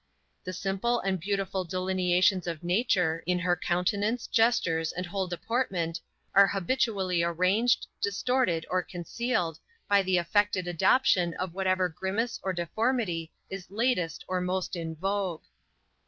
[0.45, 6.01] The simple and beautiful delineations of nature, in her countenance, gestures and whole deportment,
[6.33, 13.31] are habitually arranged, distorted, or concealed, by the affected adoption of whatever grimace or deformity
[13.51, 15.43] is latest or most in vogue.